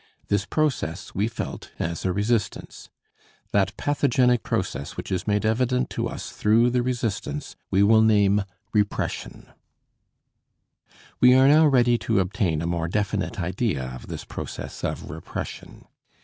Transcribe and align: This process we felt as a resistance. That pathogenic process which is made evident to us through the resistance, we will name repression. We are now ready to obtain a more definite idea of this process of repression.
This 0.29 0.47
process 0.47 1.13
we 1.13 1.27
felt 1.27 1.69
as 1.77 2.05
a 2.05 2.11
resistance. 2.11 2.89
That 3.51 3.77
pathogenic 3.77 4.41
process 4.41 4.97
which 4.97 5.11
is 5.11 5.27
made 5.27 5.45
evident 5.45 5.91
to 5.91 6.07
us 6.07 6.31
through 6.31 6.71
the 6.71 6.81
resistance, 6.81 7.55
we 7.69 7.83
will 7.83 8.01
name 8.01 8.43
repression. 8.73 9.45
We 11.19 11.35
are 11.35 11.47
now 11.47 11.67
ready 11.67 11.99
to 11.99 12.19
obtain 12.19 12.63
a 12.63 12.65
more 12.65 12.87
definite 12.87 13.39
idea 13.39 13.83
of 13.89 14.07
this 14.07 14.25
process 14.25 14.83
of 14.83 15.11
repression. 15.11 15.85